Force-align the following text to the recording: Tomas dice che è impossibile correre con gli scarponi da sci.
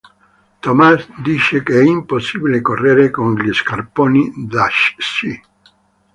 Tomas 0.61 1.07
dice 1.23 1.61
che 1.61 1.73
è 1.79 1.83
impossibile 1.83 2.59
correre 2.59 3.11
con 3.11 3.35
gli 3.35 3.53
scarponi 3.53 4.33
da 4.47 4.65
sci. 4.65 5.39